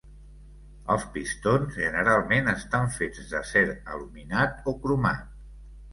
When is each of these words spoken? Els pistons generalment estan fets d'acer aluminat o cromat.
Els 0.93 1.03
pistons 1.17 1.75
generalment 1.83 2.49
estan 2.55 2.89
fets 2.97 3.29
d'acer 3.35 3.63
aluminat 3.97 4.69
o 4.73 4.79
cromat. 4.87 5.25